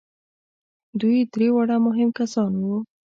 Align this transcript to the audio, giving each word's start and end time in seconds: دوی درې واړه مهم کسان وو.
دوی 0.99 1.17
درې 1.33 1.47
واړه 1.51 1.77
مهم 1.87 2.09
کسان 2.19 2.51
وو. 2.63 2.75